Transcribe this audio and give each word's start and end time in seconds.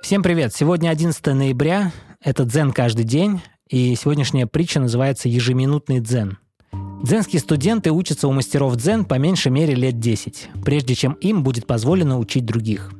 Всем 0.00 0.22
привет! 0.22 0.54
Сегодня 0.54 0.90
11 0.90 1.26
ноября, 1.26 1.92
это 2.22 2.44
дзен 2.44 2.72
каждый 2.72 3.04
день, 3.04 3.42
и 3.68 3.94
сегодняшняя 3.96 4.46
притча 4.46 4.80
называется 4.80 5.28
«Ежеминутный 5.28 6.00
дзен». 6.00 6.38
Дзенские 7.02 7.40
студенты 7.40 7.90
учатся 7.90 8.28
у 8.28 8.32
мастеров 8.32 8.76
дзен 8.76 9.04
по 9.04 9.14
меньшей 9.18 9.50
мере 9.50 9.74
лет 9.74 9.98
10, 9.98 10.50
прежде 10.64 10.94
чем 10.94 11.12
им 11.14 11.42
будет 11.42 11.66
позволено 11.66 12.18
учить 12.18 12.46
других. 12.46 12.92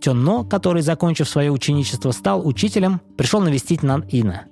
Тённо, 0.00 0.44
который, 0.44 0.82
закончив 0.82 1.28
свое 1.28 1.50
ученичество, 1.50 2.10
стал 2.10 2.46
учителем, 2.46 3.00
пришел 3.16 3.40
навестить 3.40 3.82
Нан 3.82 4.04
Ина. 4.10 4.46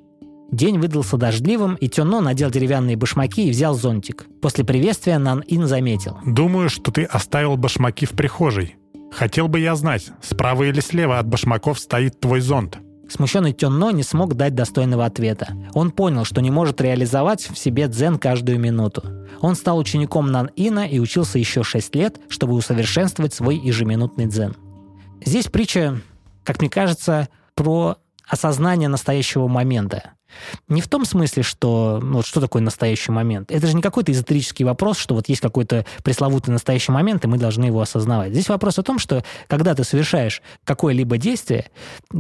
День 0.53 0.79
выдался 0.79 1.17
дождливым, 1.17 1.75
и 1.75 1.89
Тённо 1.89 2.21
надел 2.21 2.51
деревянные 2.51 2.97
башмаки 2.97 3.49
и 3.49 3.51
взял 3.51 3.75
зонтик. 3.75 4.27
После 4.41 4.65
приветствия 4.65 5.19
Нан 5.19 5.43
Ин 5.49 5.67
заметил. 5.67 6.19
Думаю, 6.25 6.71
что 6.71 6.93
ты 6.93 7.03
оставил 7.05 7.57
башмаки 7.57 8.07
в 8.07 8.11
прихожей. 8.13 8.77
Хотел 9.15 9.47
бы 9.47 9.61
я 9.61 9.77
знать, 9.77 10.11
справа 10.21 10.65
или 10.65 10.81
слева 10.81 11.21
от 11.21 11.29
башмаков 11.29 11.79
стоит 11.79 12.19
твой 12.19 12.41
зонт. 12.41 12.79
Смущенный 13.09 13.53
Тённо 13.53 13.91
не 13.93 14.03
смог 14.03 14.35
дать 14.35 14.55
достойного 14.55 15.05
ответа. 15.05 15.49
Он 15.73 15.93
понял, 15.93 16.25
что 16.25 16.41
не 16.41 16.51
может 16.51 16.81
реализовать 16.81 17.43
в 17.43 17.57
себе 17.57 17.87
дзен 17.87 18.19
каждую 18.19 18.59
минуту. 18.59 19.05
Он 19.41 19.55
стал 19.55 19.79
учеником 19.79 20.33
Нан 20.33 20.51
Ина 20.57 20.87
и 20.87 20.99
учился 20.99 21.39
еще 21.39 21.63
6 21.63 21.95
лет, 21.95 22.19
чтобы 22.29 22.55
усовершенствовать 22.55 23.35
свой 23.35 23.57
ежеминутный 23.57 24.27
дзен. 24.27 24.57
Здесь 25.25 25.47
притча, 25.47 26.01
как 26.43 26.61
мне 26.61 26.71
кажется, 26.71 27.29
про 27.55 27.99
осознание 28.27 28.89
настоящего 28.89 29.47
момента. 29.47 30.15
Не 30.69 30.81
в 30.81 30.89
том 30.89 31.05
смысле, 31.05 31.43
что 31.43 32.01
ну, 32.03 32.17
вот 32.17 32.27
что 32.27 32.41
такое 32.41 32.63
настоящий 32.63 33.13
момент. 33.13 33.51
Это 33.51 33.67
же 33.67 33.75
не 33.75 33.83
какой-то 33.83 34.13
эзотерический 34.13 34.65
вопрос, 34.65 34.99
что 34.99 35.15
вот 35.15 35.29
есть 35.29 35.41
какой-то 35.41 35.87
пресловутый 36.03 36.53
настоящий 36.53 36.93
момент, 36.93 37.25
и 37.25 37.29
мы 37.29 37.39
должны 37.39 37.65
его 37.65 37.81
осознавать. 37.81 38.33
Здесь 38.33 38.49
вопрос 38.49 38.79
о 38.79 38.83
том, 38.83 38.99
что 38.99 39.25
когда 39.47 39.75
ты 39.75 39.85
совершаешь 39.85 40.43
какое-либо 40.65 41.19
действие, 41.19 41.71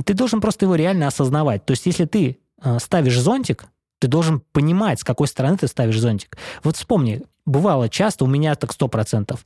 ты 0.05 0.15
должен 0.15 0.41
просто 0.41 0.65
его 0.67 0.75
реально 0.75 1.06
осознавать. 1.06 1.65
То 1.65 1.73
есть 1.73 1.87
если 1.87 2.05
ты 2.05 2.39
э, 2.62 2.79
ставишь 2.79 3.19
зонтик, 3.19 3.67
ты 3.98 4.09
должен 4.09 4.41
понимать, 4.53 5.01
с 5.01 5.05
какой 5.05 5.28
стороны 5.28 5.56
ты 5.56 5.67
ставишь 5.67 5.99
зонтик. 5.99 6.37
Вот 6.62 6.77
вспомни, 6.77 7.23
бывало 7.47 7.89
часто, 7.89 8.25
у 8.25 8.28
меня 8.28 8.55
так 8.55 8.73
сто 8.73 8.89
процентов, 8.89 9.45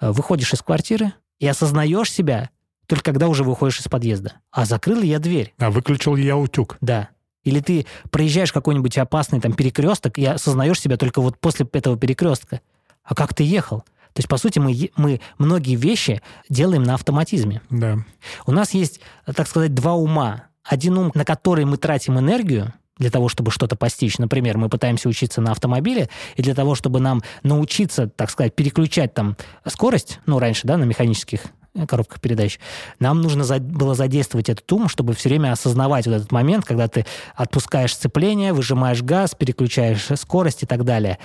э, 0.00 0.10
выходишь 0.10 0.52
из 0.52 0.62
квартиры 0.62 1.12
и 1.38 1.46
осознаешь 1.46 2.12
себя 2.12 2.50
только 2.86 3.02
когда 3.02 3.28
уже 3.28 3.44
выходишь 3.44 3.80
из 3.80 3.88
подъезда. 3.88 4.34
А 4.50 4.64
закрыл 4.64 5.02
я 5.02 5.18
дверь. 5.18 5.52
А 5.58 5.70
выключил 5.70 6.16
я 6.16 6.36
утюг. 6.36 6.76
Да. 6.80 7.10
Или 7.46 7.60
ты 7.60 7.86
проезжаешь 8.10 8.52
какой-нибудь 8.52 8.98
опасный 8.98 9.40
там 9.40 9.52
перекресток 9.52 10.18
и 10.18 10.24
осознаешь 10.24 10.80
себя 10.80 10.96
только 10.96 11.20
вот 11.20 11.38
после 11.38 11.66
этого 11.72 11.96
перекрестка. 11.96 12.60
А 13.04 13.14
как 13.14 13.34
ты 13.34 13.44
ехал? 13.44 13.80
То 14.12 14.20
есть, 14.20 14.28
по 14.28 14.36
сути, 14.36 14.58
мы, 14.58 14.90
мы 14.96 15.20
многие 15.38 15.76
вещи 15.76 16.22
делаем 16.48 16.82
на 16.82 16.94
автоматизме. 16.94 17.62
Да. 17.70 17.98
У 18.46 18.52
нас 18.52 18.74
есть, 18.74 19.00
так 19.26 19.46
сказать, 19.46 19.74
два 19.74 19.94
ума. 19.94 20.46
Один 20.64 20.98
ум, 20.98 21.12
на 21.14 21.24
который 21.24 21.64
мы 21.64 21.76
тратим 21.76 22.18
энергию, 22.18 22.74
для 22.98 23.10
того, 23.10 23.28
чтобы 23.28 23.50
что-то 23.50 23.76
постичь. 23.76 24.18
Например, 24.18 24.56
мы 24.56 24.68
пытаемся 24.68 25.08
учиться 25.08 25.40
на 25.40 25.52
автомобиле, 25.52 26.08
и 26.34 26.42
для 26.42 26.54
того, 26.54 26.74
чтобы 26.74 26.98
нам 26.98 27.22
научиться, 27.42 28.08
так 28.08 28.30
сказать, 28.30 28.56
переключать 28.56 29.14
там 29.14 29.36
скорость, 29.66 30.18
ну, 30.26 30.38
раньше, 30.38 30.66
да, 30.66 30.78
на 30.78 30.84
механических 30.84 31.42
коробках 31.86 32.20
передач, 32.20 32.58
нам 32.98 33.20
нужно 33.20 33.44
за, 33.44 33.58
было 33.58 33.94
задействовать 33.94 34.48
этот 34.48 34.70
ум, 34.72 34.88
чтобы 34.88 35.14
все 35.14 35.28
время 35.28 35.52
осознавать 35.52 36.06
вот 36.06 36.14
этот 36.14 36.32
момент, 36.32 36.64
когда 36.64 36.88
ты 36.88 37.04
отпускаешь 37.34 37.94
сцепление, 37.94 38.52
выжимаешь 38.52 39.02
газ, 39.02 39.34
переключаешь 39.34 40.08
скорость 40.18 40.62
и 40.62 40.66
так 40.66 40.84
далее. 40.84 41.18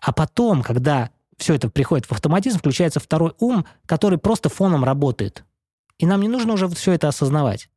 А 0.00 0.12
потом, 0.12 0.62
когда 0.62 1.10
все 1.36 1.54
это 1.54 1.68
приходит 1.68 2.06
в 2.06 2.12
автоматизм, 2.12 2.58
включается 2.58 3.00
второй 3.00 3.32
ум, 3.38 3.66
который 3.86 4.18
просто 4.18 4.48
фоном 4.48 4.84
работает. 4.84 5.44
И 5.98 6.06
нам 6.06 6.20
не 6.20 6.28
нужно 6.28 6.54
уже 6.54 6.68
все 6.68 6.92
это 6.92 7.08
осознавать. 7.08 7.68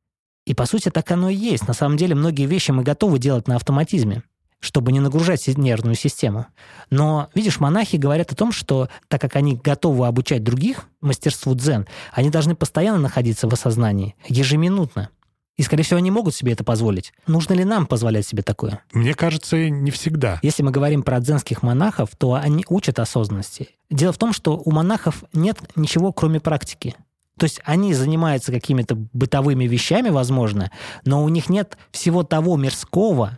И 0.45 0.53
по 0.53 0.65
сути 0.65 0.89
так 0.89 1.11
оно 1.11 1.29
и 1.29 1.35
есть. 1.35 1.67
На 1.67 1.73
самом 1.73 1.97
деле 1.97 2.15
многие 2.15 2.45
вещи 2.45 2.71
мы 2.71 2.83
готовы 2.83 3.19
делать 3.19 3.47
на 3.47 3.55
автоматизме 3.55 4.23
чтобы 4.59 4.91
не 4.91 4.99
нагружать 4.99 5.47
нервную 5.47 5.95
систему. 5.95 6.47
Но, 6.89 7.29
видишь, 7.35 7.59
монахи 7.59 7.95
говорят 7.97 8.31
о 8.31 8.35
том, 8.35 8.51
что 8.51 8.89
так 9.07 9.21
как 9.21 9.35
они 9.35 9.55
готовы 9.55 10.07
обучать 10.07 10.43
других 10.43 10.89
мастерству 11.01 11.53
дзен, 11.55 11.87
они 12.11 12.29
должны 12.29 12.55
постоянно 12.55 12.99
находиться 12.99 13.47
в 13.47 13.53
осознании, 13.53 14.15
ежеминутно. 14.27 15.09
И, 15.57 15.63
скорее 15.63 15.83
всего, 15.83 15.97
они 15.97 16.11
могут 16.11 16.35
себе 16.35 16.53
это 16.53 16.63
позволить. 16.63 17.13
Нужно 17.25 17.53
ли 17.53 17.65
нам 17.65 17.87
позволять 17.87 18.27
себе 18.27 18.43
такое? 18.43 18.83
Мне 18.93 19.15
кажется, 19.15 19.69
не 19.69 19.89
всегда. 19.89 20.39
Если 20.43 20.61
мы 20.61 20.69
говорим 20.69 21.01
про 21.01 21.19
дзенских 21.19 21.63
монахов, 21.63 22.11
то 22.15 22.35
они 22.35 22.63
учат 22.69 22.99
осознанности. 22.99 23.69
Дело 23.89 24.13
в 24.13 24.19
том, 24.19 24.33
что 24.33 24.61
у 24.63 24.71
монахов 24.71 25.23
нет 25.33 25.57
ничего, 25.75 26.13
кроме 26.13 26.39
практики. 26.39 26.95
То 27.39 27.45
есть 27.45 27.59
они 27.65 27.93
занимаются 27.93 28.51
какими-то 28.51 28.95
бытовыми 28.95 29.65
вещами, 29.65 30.09
возможно, 30.09 30.71
но 31.05 31.23
у 31.23 31.29
них 31.29 31.49
нет 31.49 31.77
всего 31.91 32.23
того 32.23 32.55
мирского, 32.57 33.37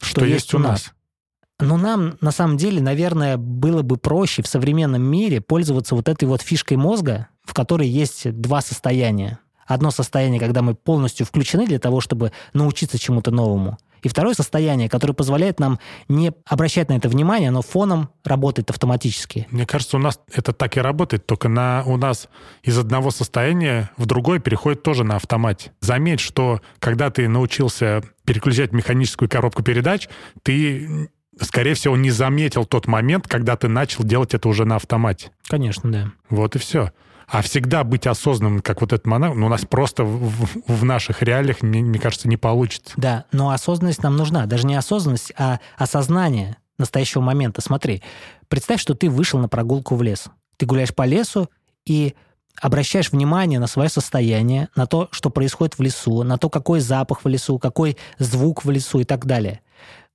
что, 0.00 0.20
что 0.20 0.24
есть 0.24 0.54
у 0.54 0.58
нас. 0.58 0.92
Но 1.60 1.76
нам, 1.76 2.16
на 2.20 2.30
самом 2.30 2.56
деле, 2.56 2.80
наверное, 2.80 3.36
было 3.36 3.82
бы 3.82 3.98
проще 3.98 4.42
в 4.42 4.46
современном 4.46 5.02
мире 5.02 5.40
пользоваться 5.40 5.94
вот 5.94 6.08
этой 6.08 6.24
вот 6.24 6.40
фишкой 6.40 6.78
мозга, 6.78 7.28
в 7.44 7.52
которой 7.52 7.86
есть 7.86 8.30
два 8.40 8.62
состояния. 8.62 9.38
Одно 9.66 9.90
состояние, 9.90 10.40
когда 10.40 10.62
мы 10.62 10.74
полностью 10.74 11.26
включены 11.26 11.66
для 11.66 11.78
того, 11.78 12.00
чтобы 12.00 12.32
научиться 12.54 12.98
чему-то 12.98 13.30
новому. 13.30 13.78
И 14.02 14.08
второе 14.08 14.34
состояние, 14.34 14.88
которое 14.88 15.14
позволяет 15.14 15.60
нам 15.60 15.78
не 16.08 16.32
обращать 16.46 16.88
на 16.88 16.94
это 16.94 17.08
внимание, 17.08 17.50
но 17.50 17.62
фоном 17.62 18.10
работает 18.24 18.70
автоматически. 18.70 19.46
Мне 19.50 19.66
кажется, 19.66 19.96
у 19.96 20.00
нас 20.00 20.20
это 20.32 20.52
так 20.52 20.76
и 20.76 20.80
работает, 20.80 21.26
только 21.26 21.48
на, 21.48 21.82
у 21.86 21.96
нас 21.96 22.28
из 22.62 22.78
одного 22.78 23.10
состояния 23.10 23.90
в 23.96 24.06
другое 24.06 24.38
переходит 24.38 24.82
тоже 24.82 25.04
на 25.04 25.16
автомате. 25.16 25.72
Заметь, 25.80 26.20
что 26.20 26.60
когда 26.78 27.10
ты 27.10 27.28
научился 27.28 28.02
переключать 28.24 28.72
механическую 28.72 29.28
коробку 29.28 29.62
передач, 29.62 30.08
ты 30.42 31.08
скорее 31.40 31.74
всего, 31.74 31.96
не 31.96 32.10
заметил 32.10 32.64
тот 32.64 32.86
момент, 32.86 33.26
когда 33.26 33.56
ты 33.56 33.68
начал 33.68 34.04
делать 34.04 34.34
это 34.34 34.48
уже 34.48 34.64
на 34.64 34.76
автомате. 34.76 35.30
Конечно, 35.48 35.90
да. 35.90 36.12
Вот 36.28 36.56
и 36.56 36.58
все. 36.58 36.92
А 37.30 37.42
всегда 37.42 37.84
быть 37.84 38.08
осознанным, 38.08 38.60
как 38.60 38.80
вот 38.80 38.92
этот 38.92 39.06
монах, 39.06 39.36
ну, 39.36 39.46
у 39.46 39.48
нас 39.48 39.64
просто 39.64 40.02
в, 40.02 40.48
в 40.66 40.84
наших 40.84 41.22
реалиях, 41.22 41.62
мне, 41.62 41.80
мне 41.80 42.00
кажется, 42.00 42.26
не 42.26 42.36
получится. 42.36 42.92
Да, 42.96 43.24
но 43.30 43.50
осознанность 43.50 44.02
нам 44.02 44.16
нужна. 44.16 44.46
Даже 44.46 44.66
не 44.66 44.74
осознанность, 44.74 45.32
а 45.38 45.60
осознание 45.76 46.56
настоящего 46.76 47.20
момента. 47.20 47.60
Смотри, 47.60 48.02
представь, 48.48 48.80
что 48.80 48.94
ты 48.94 49.08
вышел 49.08 49.38
на 49.38 49.48
прогулку 49.48 49.94
в 49.94 50.02
лес. 50.02 50.26
Ты 50.56 50.66
гуляешь 50.66 50.92
по 50.92 51.06
лесу 51.06 51.48
и 51.86 52.16
обращаешь 52.60 53.12
внимание 53.12 53.60
на 53.60 53.68
свое 53.68 53.88
состояние, 53.88 54.68
на 54.74 54.86
то, 54.86 55.08
что 55.12 55.30
происходит 55.30 55.78
в 55.78 55.82
лесу, 55.82 56.24
на 56.24 56.36
то, 56.36 56.50
какой 56.50 56.80
запах 56.80 57.24
в 57.24 57.28
лесу, 57.28 57.60
какой 57.60 57.96
звук 58.18 58.64
в 58.64 58.70
лесу 58.70 58.98
и 58.98 59.04
так 59.04 59.24
далее. 59.26 59.60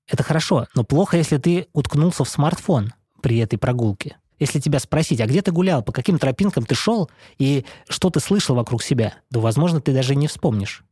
Это 0.05 0.21
хорошо, 0.21 0.67
но 0.75 0.83
плохо, 0.83 1.15
если 1.15 1.37
ты 1.37 1.67
уткнулся 1.71 2.25
в 2.25 2.29
смартфон 2.29 2.93
при 3.21 3.37
этой 3.37 3.57
прогулке. 3.57 4.17
Если 4.39 4.59
тебя 4.59 4.79
спросить, 4.79 5.21
а 5.21 5.27
где 5.27 5.41
ты 5.41 5.51
гулял, 5.51 5.81
по 5.81 5.91
каким 5.91 6.19
тропинкам 6.19 6.65
ты 6.65 6.75
шел 6.75 7.09
и 7.37 7.65
что 7.87 8.09
ты 8.09 8.19
слышал 8.19 8.55
вокруг 8.55 8.83
себя, 8.83 9.13
то, 9.31 9.39
возможно, 9.39 9.81
ты 9.81 9.93
даже 9.93 10.15
не 10.15 10.27
вспомнишь. 10.27 10.83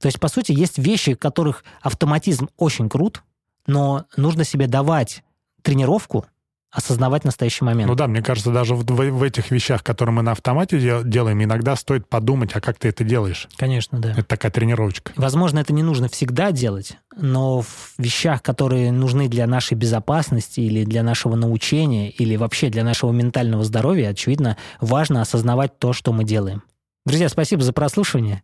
То 0.00 0.06
есть, 0.06 0.18
по 0.18 0.28
сути, 0.28 0.52
есть 0.52 0.78
вещи, 0.78 1.14
которых 1.14 1.64
автоматизм 1.82 2.48
очень 2.56 2.88
крут, 2.88 3.22
но 3.66 4.06
нужно 4.16 4.44
себе 4.44 4.66
давать 4.66 5.22
тренировку, 5.62 6.26
осознавать 6.70 7.24
настоящий 7.24 7.64
момент. 7.64 7.88
Ну 7.88 7.94
да, 7.96 8.06
мне 8.06 8.22
кажется, 8.22 8.52
даже 8.52 8.74
в, 8.74 8.84
в, 8.84 9.10
в 9.10 9.22
этих 9.22 9.50
вещах, 9.50 9.82
которые 9.82 10.14
мы 10.14 10.22
на 10.22 10.32
автомате 10.32 10.80
дел, 10.80 11.02
делаем, 11.02 11.42
иногда 11.42 11.74
стоит 11.76 12.08
подумать, 12.08 12.50
а 12.54 12.60
как 12.60 12.78
ты 12.78 12.88
это 12.88 13.02
делаешь. 13.02 13.48
Конечно, 13.56 13.98
да. 13.98 14.12
Это 14.12 14.22
такая 14.22 14.52
тренировочка. 14.52 15.12
Возможно, 15.16 15.58
это 15.58 15.72
не 15.72 15.82
нужно 15.82 16.08
всегда 16.08 16.52
делать, 16.52 16.96
но 17.16 17.62
в 17.62 17.94
вещах, 17.98 18.42
которые 18.42 18.92
нужны 18.92 19.28
для 19.28 19.46
нашей 19.46 19.74
безопасности 19.74 20.60
или 20.60 20.84
для 20.84 21.02
нашего 21.02 21.34
научения, 21.34 22.10
или 22.10 22.36
вообще 22.36 22.70
для 22.70 22.84
нашего 22.84 23.12
ментального 23.12 23.64
здоровья, 23.64 24.10
очевидно, 24.10 24.56
важно 24.80 25.20
осознавать 25.20 25.78
то, 25.78 25.92
что 25.92 26.12
мы 26.12 26.24
делаем. 26.24 26.62
Друзья, 27.04 27.28
спасибо 27.28 27.62
за 27.62 27.72
прослушивание. 27.72 28.42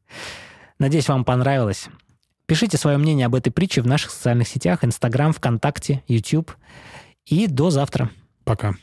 Надеюсь, 0.78 1.08
вам 1.08 1.24
понравилось. 1.24 1.88
Пишите 2.46 2.76
свое 2.78 2.96
мнение 2.96 3.26
об 3.26 3.34
этой 3.34 3.50
притче 3.50 3.82
в 3.82 3.86
наших 3.86 4.10
социальных 4.10 4.48
сетях, 4.48 4.84
Инстаграм, 4.84 5.32
ВКонтакте, 5.32 6.02
YouTube. 6.06 6.52
И 7.26 7.48
до 7.48 7.70
завтра. 7.70 8.10
Пока. 8.44 8.74